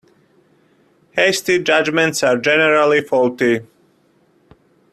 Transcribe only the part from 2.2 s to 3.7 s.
are generally faulty.